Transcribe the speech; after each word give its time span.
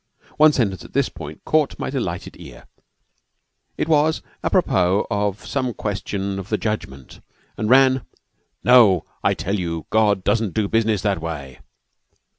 One 0.37 0.51
sentence 0.51 0.83
at 0.83 0.93
this 0.93 1.09
point 1.09 1.45
caught 1.45 1.77
my 1.77 1.91
delighted 1.91 2.35
ear. 2.39 2.65
It 3.77 3.87
was 3.87 4.23
apropos 4.43 5.05
of 5.11 5.45
some 5.45 5.75
question 5.75 6.39
of 6.39 6.49
the 6.49 6.57
Judgment, 6.57 7.21
and 7.55 7.69
ran: 7.69 8.03
"No! 8.63 9.05
I 9.23 9.35
tell 9.35 9.59
you 9.59 9.85
God 9.91 10.23
doesn't 10.23 10.55
do 10.55 10.67
business 10.67 11.03
that 11.03 11.21
way." 11.21 11.59